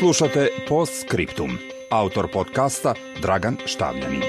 [0.00, 1.58] Slušate Post Scriptum.
[1.90, 4.22] Autor podcasta Dragan Štavljanin.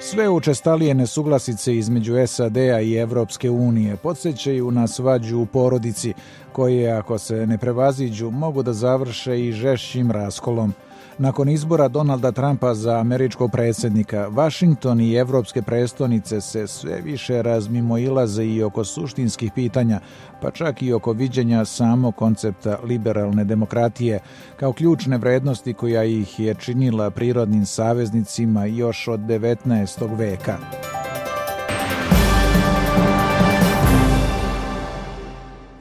[0.00, 6.14] Sve učestalije nesuglasice između SAD-a i Evropske unije podsjećaju na svađu u porodici,
[6.52, 10.74] koje, ako se ne prevaziđu, mogu da završe i žešćim raskolom–
[11.18, 18.44] nakon izbora Donalda Trumpa za američkog predsjednika, Washington i evropske prestonice se sve više razmimoilaze
[18.44, 20.00] i oko suštinskih pitanja,
[20.42, 24.20] pa čak i oko viđenja samog koncepta liberalne demokratije,
[24.56, 30.18] kao ključne vrednosti koja ih je činila prirodnim saveznicima još od 19.
[30.18, 30.99] veka.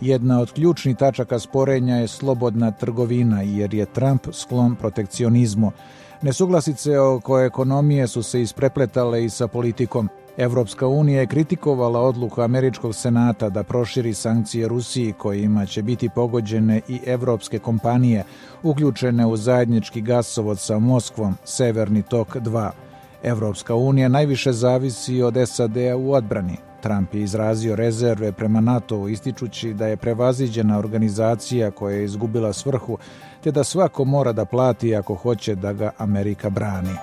[0.02, 5.72] Jedna od ključnih tačaka sporenja je slobodna trgovina, jer je Trump sklon protekcionizmu.
[6.22, 10.10] Nesuglasice oko ekonomije su se isprepletale i sa politikom.
[10.38, 16.82] Evropska unija je kritikovala odluku Američkog senata da proširi sankcije Rusiji kojima će biti pogođene
[16.88, 18.24] i evropske kompanije
[18.64, 22.70] uključene u zajednički gasovod sa Moskvom, Severni tok 2.
[23.24, 26.69] Evropska unija najviše zavisi od SAD-a u odbrani.
[26.82, 32.98] Trump je izrazio rezerve prema NATO ističući da je prevaziđena organizacija koja je izgubila svrhu
[33.44, 36.96] te da svako mora da plati ako hoće da ga Amerika brani.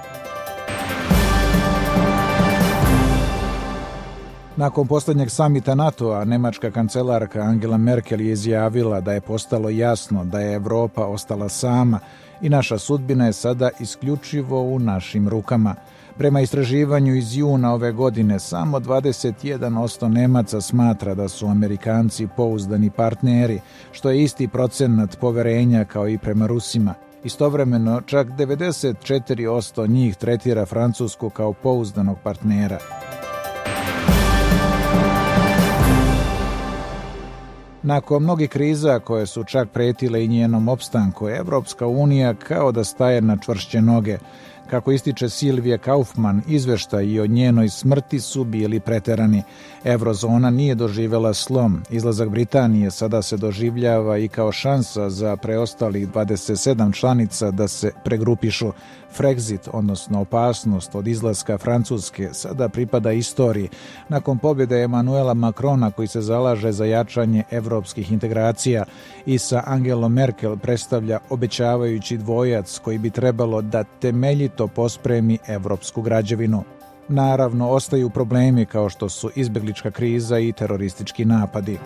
[4.57, 10.41] Nakon posljednjeg samita NATO-a, nemačka kancelarka Angela Merkel je izjavila da je postalo jasno da
[10.41, 12.01] je Evropa ostala sama
[12.41, 15.75] i naša sudbina je sada isključivo u našim rukama–
[16.19, 23.61] Prema istraživanju iz juna ove godine, samo 21% Nemaca smatra da su Amerikanci pouzdani partneri,
[23.93, 26.95] što je isti procenat poverenja kao i prema Rusima.
[27.25, 32.79] Istovremeno, čak 94% njih tretira Francusku kao pouzdanog partnera.
[37.87, 43.21] Nakon mnogih kriza koje su čak pretile i njenom opstanku, Evropska unija kao da staje
[43.21, 44.19] na čvršće noge.
[44.71, 49.43] Kako ističe Silvija Kaufman, izveštaji o njenoj smrti su bili preterani.
[49.85, 51.83] Eurozona nije doživjela slom.
[51.91, 58.73] Izlazak Britanije sada se doživljava i kao šansa za preostalih 27 članica da se pregrupišu.
[59.17, 63.69] Frexit, odnosno opasnost od izlaska Francuske, sada pripada istoriji.
[64.09, 68.85] Nakon pobjede Emanuela Macrona koji se zalaže za jačanje evropskih integracija
[69.27, 76.63] i sa Angelom Merkel predstavlja obećavajući dvojac koji bi trebalo da temeljito pospremi evropsku građevinu.
[77.09, 81.79] Naravno, ostaju problemi kao što su izbjeglička kriza i teroristički napadi.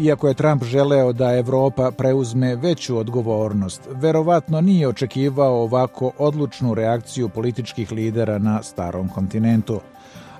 [0.00, 7.28] Iako je Trump želeo da Evropa preuzme veću odgovornost, verovatno nije očekivao ovako odlučnu reakciju
[7.28, 9.80] političkih lidera na starom kontinentu.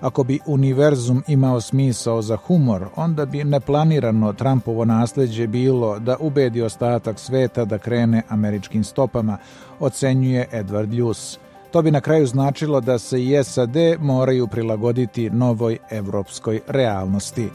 [0.00, 6.62] Ako bi univerzum imao smisao za humor, onda bi neplanirano Trumpovo nasljeđe bilo da ubedi
[6.62, 9.39] ostatak sveta da krene američkim stopama,
[9.81, 11.39] ocenjuje Edward Ljus.
[11.71, 17.49] To bi na kraju značilo da se i SAD moraju prilagoditi novoj evropskoj realnosti.